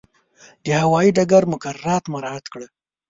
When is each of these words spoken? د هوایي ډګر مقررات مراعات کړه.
د 0.63 0.65
هوایي 0.81 1.09
ډګر 1.17 1.43
مقررات 1.53 2.03
مراعات 2.13 2.45
کړه. 2.53 2.67